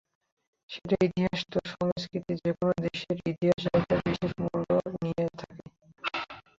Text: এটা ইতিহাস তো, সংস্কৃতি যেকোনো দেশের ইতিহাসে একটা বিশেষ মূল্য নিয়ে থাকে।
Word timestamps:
এটা 0.69 0.95
ইতিহাস 1.07 1.39
তো, 1.51 1.59
সংস্কৃতি 1.73 2.33
যেকোনো 2.41 2.73
দেশের 2.85 3.17
ইতিহাসে 3.31 3.69
একটা 3.79 3.95
বিশেষ 4.05 4.31
মূল্য 4.41 4.69
নিয়ে 4.95 5.25
থাকে। 5.39 5.63